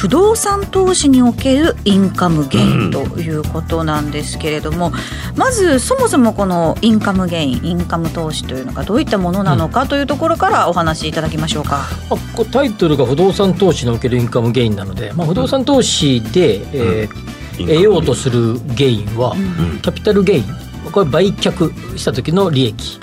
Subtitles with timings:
[0.00, 4.92] 不動産投資におけるインカムゲインということなんですけれども、
[5.36, 11.82] まずそもそもこのインカムゲインインカム投資というのがどういったものなのかというところからお話しいただきましょうか。
[12.08, 19.36] まあ、こうタイトルが不動産投資におけるインカムゲインなので、まあ、不動産投資で、えー得ようとするゲインは、
[19.82, 20.44] キャピタルゲイン
[20.92, 22.98] これ売却した時の利益、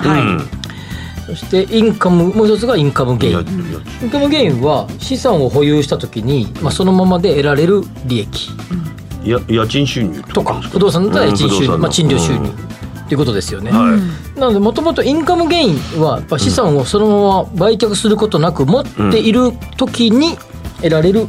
[1.27, 3.39] そしてインカムもう一つがインカムゲイン。
[4.01, 8.49] インカムゲインは資産を保有した時に、まあ、そのままで得られる利益。
[9.25, 10.61] や家賃収入とか？
[10.61, 12.49] 不動産だったら家賃収入、まあ、賃料収入
[13.09, 13.71] ということですよね。
[13.71, 20.37] なのでもともとインカムゲインは資産をそのまま売却することなく持っている時に
[20.77, 21.25] 得られる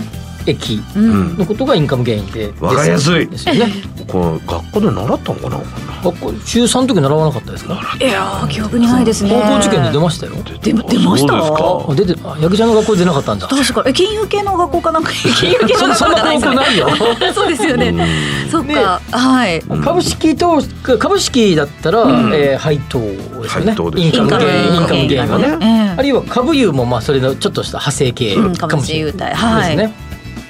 [0.48, 3.27] 益のことがインカムゲインで、わかりやすい。
[3.28, 3.72] ですよね。
[4.06, 5.60] これ学校で習ったのかな？
[6.04, 7.80] 学校中3の時習わなかったですか？
[8.00, 9.30] いやー記憶にないですね。
[9.30, 10.32] 高校受験で出ましたよ。
[10.62, 11.32] 出ました？
[11.32, 11.86] そうですか。
[11.88, 13.48] あ出てあ八木ちゃんの学校で出なかったんだ。
[13.48, 15.10] 確かえ金融系の学校かなんか？
[15.41, 16.32] 金融系の学校じゃな？
[16.34, 16.88] いですな高校ないよ
[17.34, 18.06] そうですよね。
[18.50, 19.62] そっか、はい。
[19.84, 22.00] 株式投資株式だったら、
[22.34, 23.72] えー配当ですよね。
[23.72, 25.94] インカムゲインインカムゲインはね、ええ。
[25.98, 28.56] あるいは株優もまあそれのちょっとした派生系うん。
[28.56, 29.12] かもしれない。
[29.12, 29.76] 株主優待はい。
[29.76, 30.08] ですね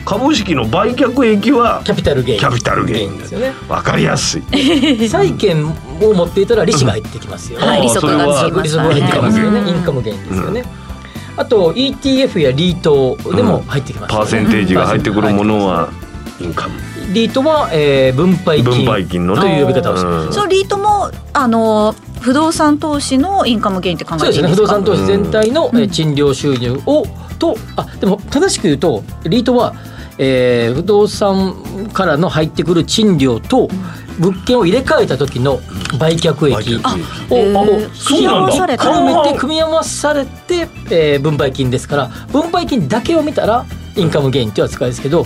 [0.09, 2.39] 株式の売却益はキャピタルゲイン。
[2.39, 3.53] キャピタルゲインですよね。
[3.69, 4.43] わかりやすい。
[5.07, 10.65] 債券を持っていたら利子が入ってきますよね、はい利息がつきます利息が入ってきますよね、うんインカムゲインですよね、
[11.37, 15.91] あと ETF やリートでも入ってきますよね、パーセンテージが入ってくるものは
[16.41, 16.75] インカム。
[17.13, 19.43] リートは、えー、分配金分配金のね。
[19.43, 20.33] という呼び方をします、うん。
[20.33, 24.79] そのリートもあの不動産投資のインカムゲインって考そうですね不えていいですか。
[24.79, 27.05] 動産投資全体の、えー賃料収入を
[27.39, 29.75] とあでも正しく言うとリートは、
[30.19, 33.69] えー不動産からの入ってくる賃料と
[34.19, 35.61] 物件を入れ替えた時の
[35.99, 36.77] 売却益。
[36.77, 37.65] をへーを
[38.07, 43.65] 組み合わされた含めて組み合わされて、えー分配金ですから分配金だけを見たら
[43.97, 45.25] インカムゲインっていう扱いですけど、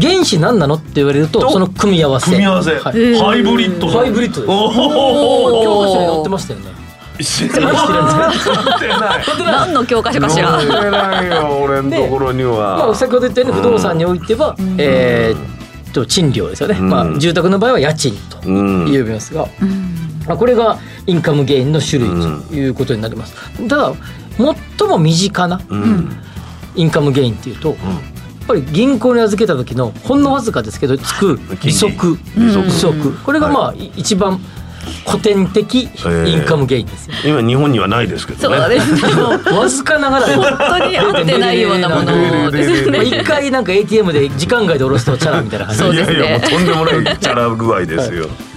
[0.00, 2.26] 原資何なのって言われるととその組み合わせ。
[2.26, 2.72] 組み合わせ。
[2.72, 2.94] はい。
[2.94, 4.50] ーハイブリッドハイブリッドです。
[4.50, 6.79] お教科書に載おってましたよね
[7.24, 7.74] 知ってない。
[7.74, 7.84] 知っ
[8.78, 9.22] てない。
[9.44, 10.60] 何の教科書かしら。
[10.60, 16.88] 載ってないよ俺のところにまあ、は先ほど言ったように不動産においては、えーっと賃料ですよね、うん。
[16.88, 18.86] まあ、住宅の場合は家賃とうん。
[18.86, 19.48] 呼びますが、
[20.26, 22.10] まあ、これがインカムゲインの種類
[22.48, 23.34] ということになります。
[23.68, 23.92] ただ
[24.78, 26.16] 最も身近なうん。
[26.76, 27.76] インカムゲインっていうと、やっ
[28.46, 31.72] ぱり銀行に預けた時のほんのわずかですけどつく利。
[31.72, 32.18] 息。
[32.36, 32.64] 利息。
[32.64, 33.90] 利息これがまあ、い。
[33.96, 34.40] 一番
[35.06, 37.16] 古典的インカムゲインですよ。
[37.24, 39.00] 今日本にはないですけどそうねですね。
[39.56, 43.04] わずかながら本当に合ってないようなものですね。
[43.04, 48.49] 一回なんか ATM で時間外で下ろすとチャラみたいな感じそうですねいやいやもうとんでもないチャラ具合ですよで、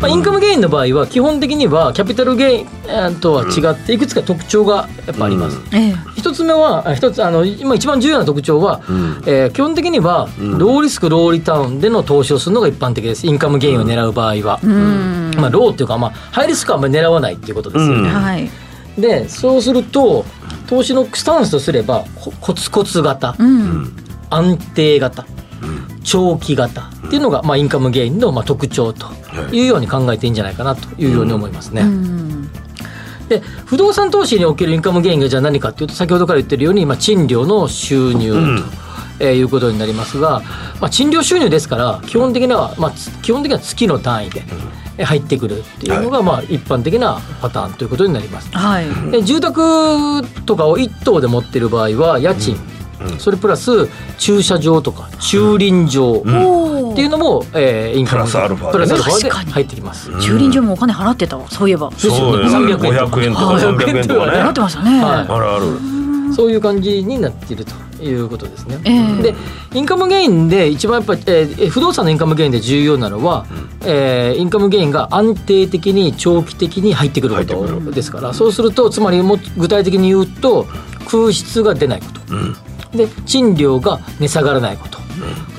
[0.00, 5.58] まあ、インカムゲインの場合は基本的にはキャピタルゲインえーとは違っていくつか特徴がやっぱあります。
[5.72, 5.94] ええ。
[6.16, 9.22] 一つ目はあ一つあの今一番重要な特徴は、ん。
[9.26, 13.26] えー基本的にはローリスクローリターンでの投資をするのが一般的です。
[13.26, 15.32] インカムゲインを狙う場合は、うん。
[15.36, 18.08] まあ、ローっていうか、まあ、ハイリスクはあんまり狙わないっていうことですよね。
[18.08, 18.14] うん。
[18.14, 18.50] はい。
[18.98, 20.24] でそうすると
[20.68, 23.96] 投資のスタンスとすればこコツコツ型、うん。
[24.30, 25.24] 安定型、
[26.08, 29.08] 長期型っていうのが、まあ、インカムゲインの、まあ、特徴と
[29.52, 31.82] いうように考えていいんじゃないかなというように思いますね。
[31.82, 32.50] うん。
[33.28, 38.38] で不動産投資におけるインカムゲインがじゃあ何かっていうと先ほどから言ってるように、まあ、賃料の収入と、
[39.20, 40.40] えーいうことになりますが、
[40.80, 44.44] まあ、賃料収入ですから基本的には、まあ、つ基本的には月の単位で
[44.96, 48.48] えー入ってくるっていうのが、まあ、一般的なパターンということになります。
[48.56, 49.10] はい。
[49.10, 52.56] で住宅とかを一棟で持ってる場合は家賃、
[53.18, 56.22] それプラス駐車場とか駐輪場。
[56.24, 58.22] おっていうのも、えーインカム。
[58.22, 59.52] プラスアルファでプラスアルファで確かに。
[59.52, 60.10] 入ってきます。
[60.20, 61.44] 駐輪場もお金払ってたわ。
[61.48, 61.90] そういえば。
[61.90, 62.12] ですよ。
[62.12, 64.32] ねそうよ300円とか500円とか300円とかね。
[64.38, 65.04] 払ってましたね。
[65.04, 65.10] はい。
[65.12, 65.64] あるある。
[66.34, 67.74] そういう感じになっていると
[68.04, 68.78] いうことですね。
[68.84, 69.22] ええ。
[69.22, 69.34] で
[69.74, 73.46] インカムゲインで一番やっぱり、えー不動産のインカムゲインで重要なのは、
[73.84, 78.34] えーインカムゲインが安定的に長期的に入ってくることですから。
[78.34, 80.66] そうするとつまりもう具体的に言うと
[81.10, 82.20] 空室が出ないこと、
[82.92, 85.02] で賃料が値下がらないこと、こ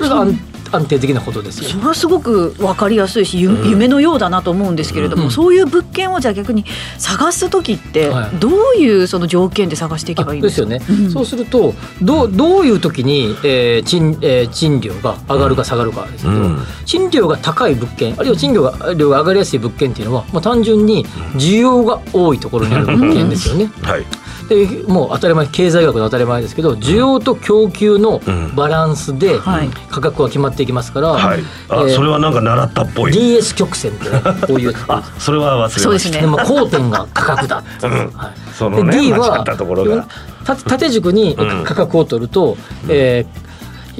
[0.02, 5.30] れが安安定的なことですよそれはすごく分かりやすいし、ゆ夢のようだなと思うんですけれども、うん。
[5.30, 6.64] そういう物件をじゃあ逆に
[6.98, 8.36] 探す時ってはい。
[8.38, 11.10] どういうその条件で探していけばいいんですか、ですよね、うん。
[11.10, 16.58] そうするとどうどういう時に、えー賃えー賃料が上がるか下がるかですけど、うん。
[16.84, 21.04] 賃料が高い物件あるいは賃料が料が上がりやすい物件っていうのは、まあ、単純に
[21.34, 23.70] 需要が多いところにある物件ですよね。
[23.82, 24.04] はい
[24.50, 28.54] でもう当たり前経済学の当たり前ですけど需要と供給のうん。
[28.56, 29.68] バランスではい。
[29.90, 31.40] 価格は決まっていきますから、はい。
[31.68, 33.12] あ、えーそれはなんか習ったっぽい。
[33.12, 34.74] DS 曲線ってねこういう。
[34.88, 35.80] あそれは忘れました。
[35.80, 36.20] そうですね。
[36.20, 37.58] でも交点が価格だ。
[37.58, 37.98] っていう、うん。
[38.16, 38.30] はい。
[38.52, 40.06] そのねで D 間違はったところが。
[40.44, 41.64] た縦軸にうん。
[41.64, 42.56] 価格を取ると、
[42.88, 43.40] えー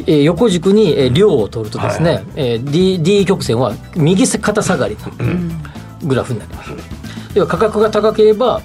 [0.06, 2.24] えー横軸にえー量を取るとですね、はい。
[2.34, 5.62] えー D, D 曲線は右肩下がりのうん。
[6.08, 6.70] グラフになります。
[7.34, 8.60] 要は価格が高ければ、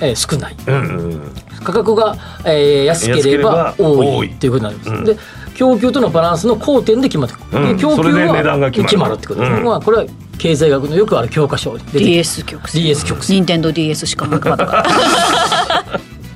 [0.00, 0.56] えー少ない。
[0.66, 1.20] うんうん
[1.64, 4.90] 価格が、えー安ければ多多いいということになります。
[4.90, 5.04] うん。
[5.04, 5.16] で
[5.54, 7.56] 供給とのバランスの交点で決まってく。
[7.56, 7.76] る、うん。
[7.76, 8.72] で供給は決まる。
[8.72, 9.64] 決まるってことですね、うん。
[9.64, 10.06] まあ、これは
[10.38, 14.84] 経済学のよくある教科書に出てくる DS 曲線 DS 曲線任天堂 d s しかもまだから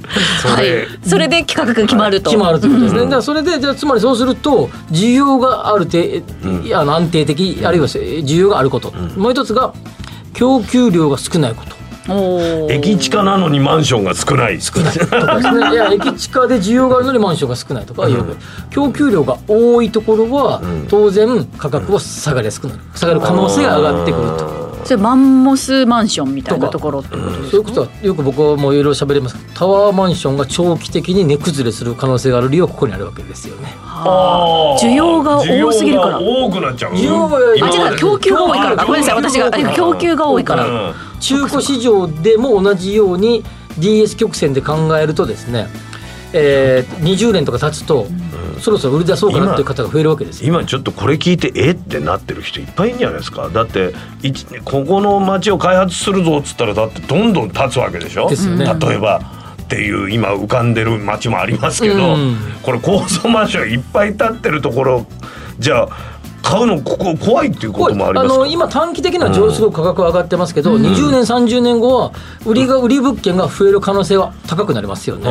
[0.08, 1.08] はい。
[1.08, 2.30] それ、で価格が決まると。
[2.30, 3.00] 決まるということですね。
[3.02, 3.06] うん。
[3.06, 6.74] だからそれでじゃあつまりそうすると需要があるて、うん。
[6.74, 9.12] あの安定的あるいは需要があること、ん。
[9.16, 9.74] もう一つが
[10.32, 11.77] 供給量が少ないこと。
[12.70, 14.60] 駅地下なのにマンションが少ない。
[14.60, 14.98] 少ない。
[14.98, 18.24] とかですね、 いや駅地下で需要があるのにマンションが少ないとかいう、
[18.70, 20.86] 供給量が多いところは、うん。
[20.88, 22.80] 当然価格は下がりやすくなる。
[22.94, 24.67] 下がる可能性が上がってくると。
[24.88, 27.50] それマンモスマンションみたいなところってことですか？
[27.50, 29.36] そういうことはよく僕はもういろいろ喋ります。
[29.36, 33.74] けどタワーマンションが長期的に値崩れする可能性がある理由はここにあるわけですよね。
[33.84, 34.82] あー。
[34.82, 36.18] 需要が多すぎるから。
[36.18, 36.92] 需要が多くなっちゃう。
[36.94, 37.98] 需要があ違う。
[37.98, 38.76] 供給が多いから。
[38.76, 39.16] かごめんなさい。
[39.16, 40.94] 私が供給が多いから、うん。
[41.20, 43.44] 中古市場でも同じように
[43.78, 45.68] DS 曲線で考えるとですね、
[46.32, 48.06] えー、20年とか経つと、
[48.60, 50.48] そろそろ売り出そうかなっていう方が増えるわけですよ。
[50.48, 53.48] 今ちょっとこれ聞いてえってなってる人いっぱいいるんじゃないですか？
[53.48, 58.28] だって一ここの町を開発するぞっつったらだってどんどん建つわけでしょ？
[58.28, 58.64] ですよね。
[58.80, 59.20] 例えば
[59.62, 62.36] っていう今浮かんでる町もありますけど、うん。
[62.62, 65.06] これ高層マンションいっぱい建ってるところ
[65.58, 65.88] じゃあ
[66.42, 68.38] 買うのここ怖いっていうこともありますか？
[68.38, 70.82] の今短期的には上すごく価格は上がってますけど、うん。
[70.82, 72.12] 20年30年後は
[72.46, 75.24] 売りが売り物件が増える可能性は高くなりますよね。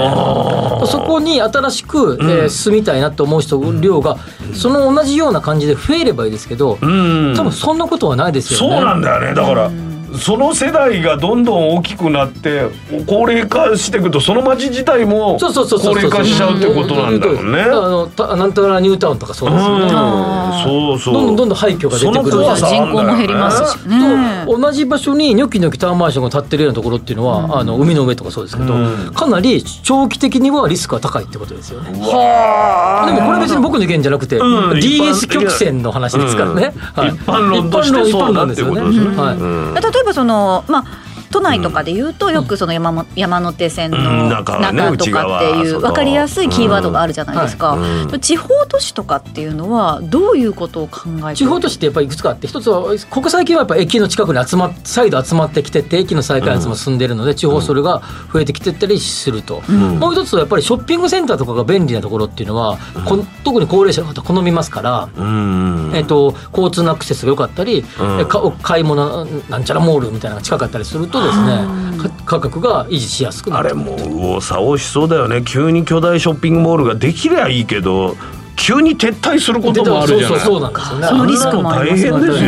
[0.86, 4.18] そこに新しく、えー住みたいなと思う人量が
[4.54, 8.82] その同じような感じで増えればいいですけど、うん多分そんなことはないですよそうね。
[8.82, 9.34] なんだよね。
[9.34, 9.72] だから、
[10.18, 12.70] その世代がどんどん大きくなって
[13.08, 17.62] 高齢化していくとその町自体もそうそうそうそう高齢化しちゃうってことなんだろうね。
[17.62, 19.92] あのたなんとかニュータウンとかそうですよね。
[20.64, 21.14] そうそう。
[21.14, 22.46] どんどんどんどん廃墟が出てくる。
[22.56, 24.46] 人口も減りますしね。
[24.46, 29.14] と同じ場所にニョキニョキタワーマンションが建ってるようなところっていうのは、あの海の上とかそうですけど、うん。
[29.14, 31.92] かなり長期的にはリスクが高いってことですよね。
[32.00, 34.80] はでもこれ別に僕の意見じゃなくて、うん。
[34.80, 36.74] DS 曲線の話ですからね。
[36.76, 39.82] 一般論としてそうだってことですよね。
[39.82, 41.07] 例えばそのまあ
[41.38, 44.54] 都内とかで言うとよくその山も山手線のうん中
[44.98, 47.74] とかっていう分かりやすいキーワードがあるじゃないですか。
[47.74, 48.12] うん。
[48.12, 48.20] うん。
[48.20, 52.82] 地方都市とかっていうのはどういうことを考えて地方都市ってやっぱりいくつかあって一つは
[53.12, 58.02] ここ最近はやっぱ駅の近くに集まっ再度集まってきてて駅の再開発も進んでいるので、地方それが
[58.34, 60.00] 増えてきてったりすると、ん。
[60.00, 65.10] もう一つはやっぱりショッピングセンターとかが便利なところっていうのは、こ特に高齢者の方好みますから。
[65.16, 65.92] うん。
[65.94, 67.86] えっと交通のアクセスが良かったり、
[68.64, 71.88] 買い物なんちゃらモールみたいなのが近かったりするとですね。
[71.98, 73.66] か価格が維持しやすくなる。
[73.66, 75.42] あれもう右往左往しそうだよね。
[75.46, 78.16] 急に巨大ショッピングモールができりゃいいけど
[78.56, 80.28] 急に撤退することもあるじゃない。
[80.28, 82.40] そうそうそうなんですよねそのリスクも大変ですよねそれ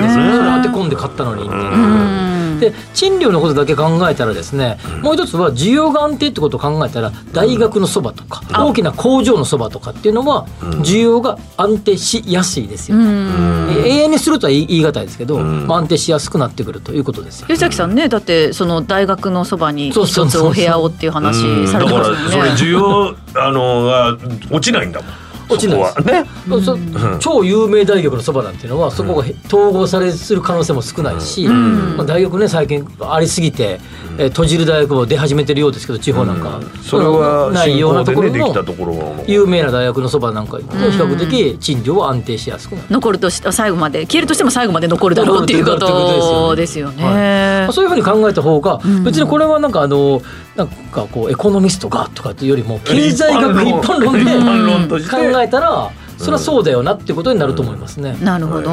[0.64, 1.48] 当て込んで買ったのに。
[1.48, 2.29] うん
[2.60, 10.48] で賃料のことだけ考えたらですね、もう一つは需要が安定ってことを考えたら大学のそばとか、大きな工場のそばとかっていうのは
[10.84, 13.70] 需要が安定しやすいですよ、うん。
[13.72, 15.68] え永遠にするとは言い難いですけど、ん。
[15.68, 17.48] まあ、安定しやすくなってくるということですよ。
[17.48, 20.52] 吉崎さんねだってその大学のそばにそうそうそうそう。
[20.54, 22.46] 一つお部屋をっていう話うんさだかられてますそれもん。
[22.48, 22.52] ね。
[22.56, 24.18] 需要あのが
[24.52, 25.94] 落ちないんだもん落ちないです。
[25.96, 26.30] そこはね。
[26.64, 31.98] そ超有名大学のそばなんていうのはそこがへ統合されする可能性も少ないし、ん。
[31.98, 33.80] まあ、大学ね最近ありすぎて、
[34.18, 42.88] えー閉じる大学も出始めてるようですけど地方なんか、それはないようなところのところが有名な大学のそばなんかで比較的賃料は安定しやすくなる。
[42.90, 47.04] 残るとし最後まで消えるとしても最後まで残るだろうっていうことですよね。
[47.04, 49.04] まあそういうふうに考えた方がん。
[49.04, 50.22] 別にこれはなんかあの
[50.60, 58.18] なんかこうエコノミストがとかっていうよりも経済学一一般般論で考えたらそれはそうだよなっていうことになると思いますね。
[58.22, 58.70] なるほど。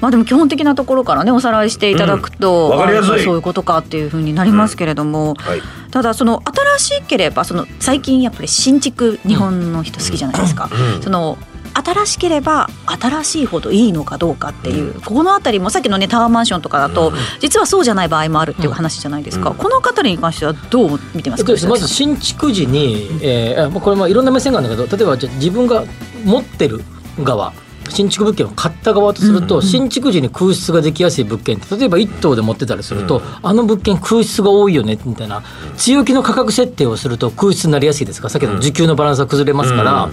[0.00, 2.78] まあでも基本的なところからねおさらいしていただくと、うん。
[2.78, 3.20] わかりやすい。
[3.20, 5.62] あそういうことかっていうふうになりますけれども、はい。
[5.90, 6.42] ただその
[6.78, 10.70] 新しければその最近やっぱり新築日本の人好きじゃないですか。
[11.00, 11.36] その
[11.84, 25.84] 新しければ新しいほどいいのかどうかっていう、ここの辺りもさっきのねタワーマンションとかだと、実はそうじゃない場合もあるっていう話じゃないですか、この辺りに関してはどう見てますか、えっと、まず新築時に、えー、これもいろんな目線があるんだけど例えばじゃ自分が
[26.24, 26.82] 持ってる
[27.22, 27.52] 側
[27.90, 35.42] 新築物件を買った側とすると、新築時に空室ができやすい物件って例えば1棟で持ってたりすると、あの物件空室が多いよねみたいな
[35.76, 38.26] 強気の価格設定をすると空室になりやすいですか？
[38.26, 40.10] らさっきの需給のバランスが崩れますから。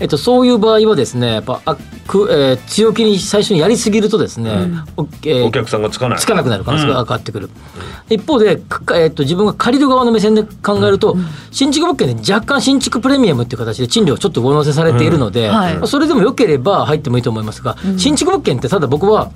[0.00, 1.76] えっと、そういう場合はですねやっぱあ
[2.06, 4.50] く、えー強気に最初にやりすぎるとですね、
[4.96, 6.18] おえーお客さんがつかない。
[6.18, 7.50] つかなくなる可能性が上がってくる、
[8.08, 11.16] 一方で、かえっと自分が借りる側の目線で考えると、
[11.50, 15.54] 新築物件で若干新築プレミアムっていう形で賃料がちょっと上乗せされているので、うん。
[15.54, 15.74] はい。
[15.76, 19.30] まあそれでも良ければ入ってもいいと思いますが、新築物件ってただ僕は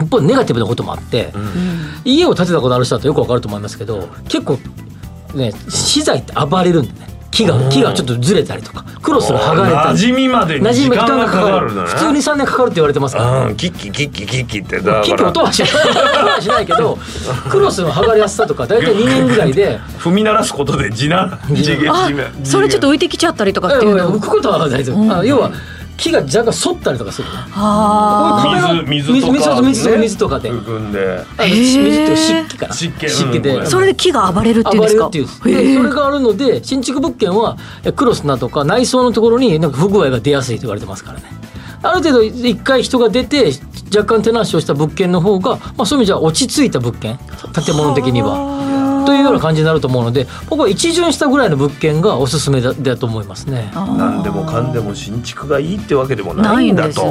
[0.00, 1.32] 一方でネガティブなこともあって、
[2.04, 4.58] 家を建てたことある人だとよくわかると思いますけど結構
[5.34, 11.80] ね資材って暴れるんでね木が木がちょっとずれたりとかクロスが剥がれた馴り染みまでに時間がかかるね。
[11.82, 14.80] 普通に3年かかるって言われてますから、うんキッキキッキキッキって。
[14.80, 15.30] だキックから。
[15.30, 16.98] 音はしない音はしないけど
[17.50, 19.80] クロスの剥がれやすさとか大体 2年ぐらいで。
[19.98, 21.78] 踏み鳴らすことで地な地
[22.44, 24.12] それちょっと浮いてきちゃったりとかっていうの。
[24.12, 25.50] 浮くことは大丈夫、あ要は
[26.02, 27.40] 木が若干反ったりとかするのね。
[27.52, 29.98] あ水水とか水水とかね。
[29.98, 30.50] 水とかで。
[30.50, 31.24] 含んで。
[31.38, 32.74] 水っていう湿気かな。
[32.74, 33.08] 湿気。
[33.08, 33.62] 湿気で、うん。
[33.62, 35.08] あそれで木が暴れるっていうんですか？
[35.08, 35.76] 暴れるっていう。
[35.76, 41.26] でそれがあるので新築物件はえクロスなとか内装のところになんか不具合が出やすいと言われてますからね。
[41.84, 43.52] ある程度一回人が出て
[43.94, 47.18] 若干手直しをした物件の方が、まあ、そういう意味じゃ落ち着いた物件。
[47.64, 48.71] 建物的には。
[49.04, 53.70] というような感じになると思うので僕は一巡したぐらいの物件がおすすめだだと思いますね。
[53.74, 57.02] 何でもかんでも新築がいいってわけでもなないいんんだと。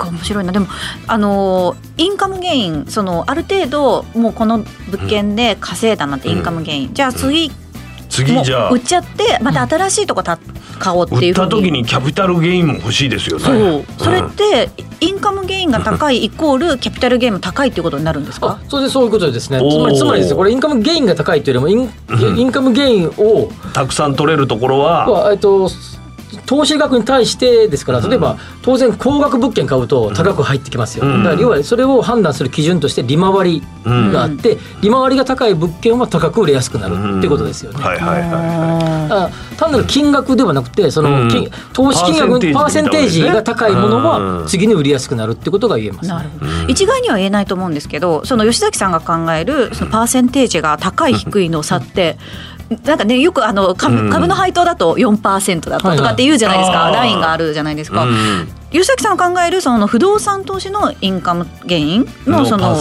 [0.00, 0.52] か面白いな。
[0.52, 0.66] でも
[1.06, 7.54] あのインカムゲインそのある程度もうこの物件で稼いだなってインカムゲイン、じゃあ次も
[8.08, 8.70] 次じゃあ。
[8.70, 10.38] う売っちゃってまた新しいとこた
[10.80, 11.62] 買おうって売ったいうふうに。
[11.68, 13.44] 時にキャピタルゲインも欲しいですよね。
[13.44, 13.84] そう。
[14.04, 14.70] それっうんて
[15.00, 19.58] インカムゲインが高いイコールキャピタルゲインも高いっていうことになるんですあかそうですそういうことですね。
[19.58, 21.86] つまりつまりですねこれインカムゲインが高いというよりもイ
[22.34, 25.68] ン,、インカムゲインをたくさん取れるところははえっと
[26.46, 31.24] 投資額に対してですから例えば、当然高額物件買うと高く入ってきますよ、うん。
[31.24, 37.82] だから要はそれを判断する基準として利回りがあって、利回りが高い物件は高く売れやすくなるっていうことですよね。
[37.82, 41.28] はいはいはいはあ単なる金額ではなくてその、うん。
[41.28, 44.04] 金投資金額パパーセンテージジが高いものうん。
[44.04, 46.46] は次に売りやすくなるってことが言えます、なるほど。
[46.68, 52.16] 一概には言えないと思うんですけどその吉崎さんが考えるそのパーセンテージが高い低いの差って
[52.84, 54.10] なんかねよくあの株,、うん。
[54.10, 58.04] 株の配当だと4%だととかって言うじゃないですか、はいはいラインがあるじゃないですか。
[58.04, 58.48] うん。
[58.70, 62.76] 吉崎さんが考えるその不動産投資のインカムゲインのその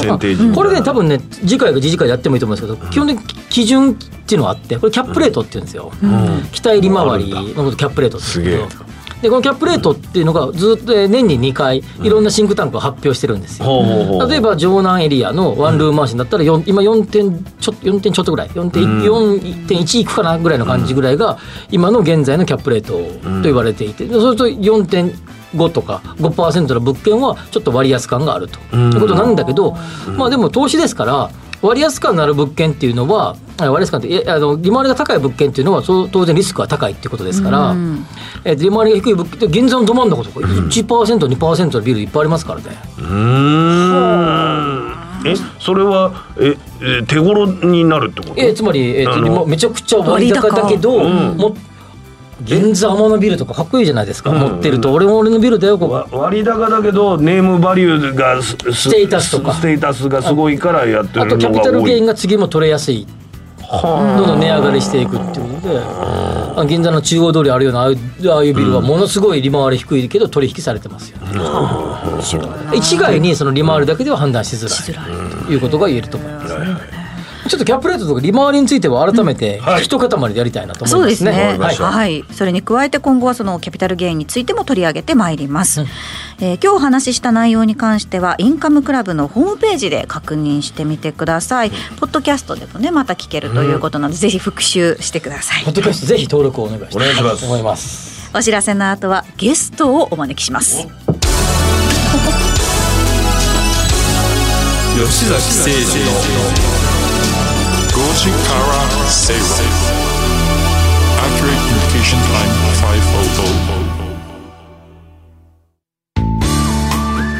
[0.53, 6.43] これね多分ね次回か次次回でやってもいいと思うんですけど、基本的に基準っていうのがあってこれキャップレートっていうんですよ、うん。
[6.51, 8.88] 期待利回りのことキャップレートって言うんですけすど
[9.21, 14.29] でこのキャップレートっていうのがずっとえー年に2回いろんなシンクタンクが発表してるんですよ、ほうほうほう。
[14.29, 21.37] 例えば城南エリアのワンルームマンションだったら4今4点ちょ4点ちょっとぐらい4点4.1いくかなぐらいの感じぐらいが
[21.69, 28.59] 今の現在のキャップレートと言われていて、でそうすると4.5とか5%の物件はちょっと割安感があると。
[28.71, 28.93] うん。
[28.93, 29.75] いうことなんだけど、
[30.17, 31.29] まあでも投資ですから
[31.61, 33.35] 割安感のある物件っていうのはあ
[33.67, 38.05] 割安感っていやあの利回りが高い物件っていうのはそう当然リスクは高いっていうことですから、うん
[38.45, 42.67] え利回りが低い物件で銀座のど真ん中とか 1%2% のビルいっぱいありますからね。
[42.97, 43.05] うー
[45.25, 45.27] ん。
[45.27, 48.41] えそれはええ手頃になるってこと？
[48.41, 51.35] えーつまり、えーめちゃくちゃ割高だけど、うん。
[51.37, 51.55] も
[52.41, 54.39] 銀座天野ビルとかかっこいいじゃないですか、うん。
[54.39, 55.93] 持ってると俺も俺のビルだよここ。
[55.95, 58.55] わ割高だけどネームバリューがス
[58.89, 59.53] テータスとか。
[59.53, 61.41] ステータスがすごいからやってるあのが多い。
[61.41, 63.05] とキャピタルゲインが次も取れやすい。
[63.05, 63.28] は
[63.71, 71.25] どんどん値上がりしていくっていうことであ銀座の中央通りあるようなああいうああいうビルはものすごい利回り低いけど取引されてますよね、
[72.73, 75.45] 一概にその利回りだけでは判断しづらい。
[75.45, 75.55] とい。
[75.55, 76.98] うことが言えると思いますね
[77.49, 81.09] ちょっとキャップレートとか利回りについては改めてはい一塊でやりたいなと思そいうまね。
[81.11, 81.31] ですすね。
[81.31, 82.23] わかりましたはい。
[82.31, 85.81] それに加えて今後はそのキャピタルゲインについても取り上げてまいります。
[86.39, 91.71] えー今日お話しした内容に関してはインカムクラブのホームページで確認してみてください。
[91.99, 95.73] ポッドキャストでもねまた聞けるということなので、ぜひ復習してくださいポッ。
[95.75, 98.29] ドキャストぜひ登録をお願いしたいお願いしますと思います。
[98.35, 100.87] お知らせの後はゲストをお招きします。
[104.99, 106.05] 吉崎誠二
[106.63, 106.68] の
[108.19, 108.59] 5時から
[109.09, 109.47] 正論
[111.23, 112.51] Accurate Communication Time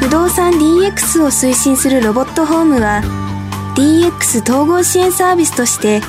[0.00, 3.02] 不動産 DX を推進するロボットホームは
[3.76, 6.00] DX 統合支援サービスとして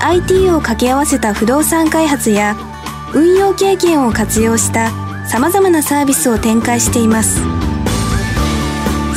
[0.00, 2.54] IT を掛け合わせた不動産開発や
[3.14, 4.92] 運用経験を活用した
[5.26, 7.40] 様々なサービスを展開しています。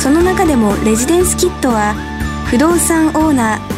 [0.00, 1.94] その中でもレジデンスキットは
[2.46, 3.77] 不動産オーナー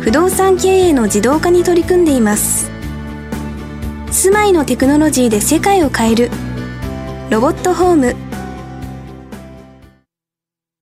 [0.00, 2.70] 不動産経営の自動化に取り組んでいます。
[4.10, 6.30] 住まいのテクノロジーで世界を変える。
[7.28, 8.16] ロボットホーム。